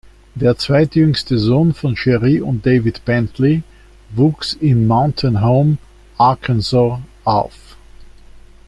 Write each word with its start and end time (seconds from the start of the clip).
Der 0.33 0.57
zweitjüngste 0.57 1.37
Sohn 1.37 1.75
von 1.75 1.95
Cherie 1.95 2.41
und 2.41 2.65
David 2.65 3.05
Bentley 3.05 3.61
wuchs 4.15 4.53
in 4.55 4.87
Mountain 4.87 5.41
Home, 5.43 5.77
Arkansas, 6.17 6.99
auf. 7.23 7.77